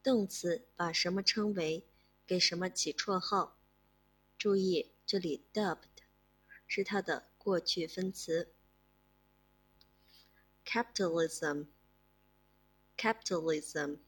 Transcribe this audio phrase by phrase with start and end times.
[0.00, 1.88] 动词把什么称为，
[2.24, 3.58] 给什么起绰号。
[4.38, 6.04] 注意，这里 dubbed
[6.68, 8.54] 是它的过去分词
[10.64, 11.66] ，Capitalism。
[12.96, 13.98] Capitalism，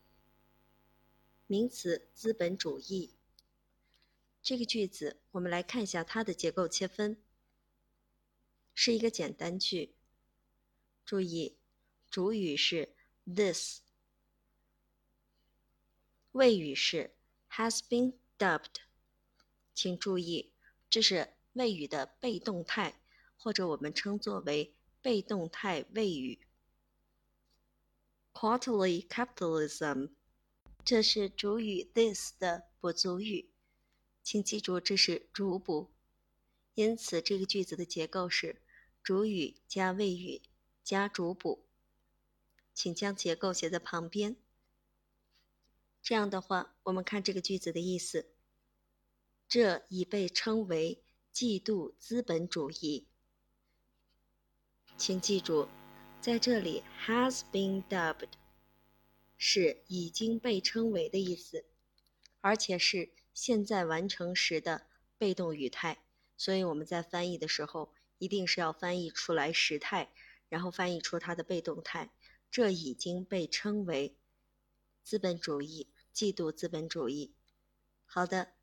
[1.46, 3.14] 名词资本主义。
[4.42, 7.22] 这个句子，我们来看一下它的结构切分。
[8.74, 9.94] 是一个简单句。
[11.04, 11.58] 注意，
[12.10, 12.94] 主语是
[13.26, 13.82] this，
[16.32, 17.14] 谓语是
[17.50, 18.76] has been dubbed。
[19.74, 20.52] 请注意，
[20.88, 23.02] 这是谓语的被动态，
[23.36, 26.47] 或者我们称作为被动态谓语。
[28.40, 30.10] Quarterly capitalism，
[30.84, 33.50] 这是主语 this 的补足语，
[34.22, 35.90] 请记住这是主补，
[36.76, 38.62] 因此这个句子的结构是。
[39.02, 40.40] 主语加谓语
[40.84, 41.64] 加主补，
[42.72, 44.36] 请将结构写在旁边。
[46.00, 48.30] 这样的话，我们看这个句子的意思。
[49.48, 51.02] 这已被称为
[51.34, 53.08] 嫉妒资本主义。
[54.96, 55.66] 请记住，
[56.20, 58.28] 在这里 has been dubbed
[59.36, 61.64] 是已经被称为的意思，
[62.40, 66.02] 而且是现在完成时的被动语态，
[66.36, 67.92] 所以我们在翻译的时候。
[68.20, 70.10] 一定是要翻译出来时态，
[70.48, 72.10] 然后翻译出它的被动态。
[72.50, 74.16] 这已经被称为
[75.04, 77.32] 资本主义，嫉妒资本主义。
[78.04, 78.54] 好的，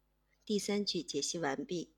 [0.44, 1.95] 第三句解析完毕。